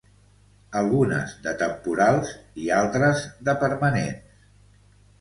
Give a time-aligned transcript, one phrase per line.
[0.79, 2.33] Algunes de temporals
[2.65, 4.47] i altres de permanents.